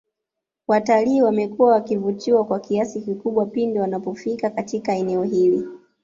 [0.67, 5.67] Waltalii wamekuwa wakivutiwa kwa kiasi kikubwa pindi wanapofika Katika eneo hili